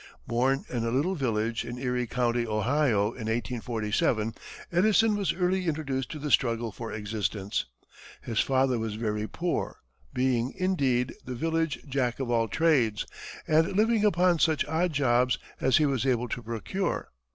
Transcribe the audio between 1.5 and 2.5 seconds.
in Erie County,